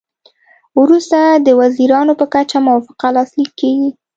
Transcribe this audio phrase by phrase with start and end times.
[0.81, 3.89] وروسته د وزیرانو په کچه موافقه لاسلیک کیږي